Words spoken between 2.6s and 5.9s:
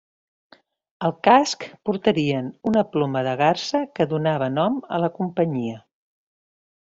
una ploma de garsa que donava nom a la companyia.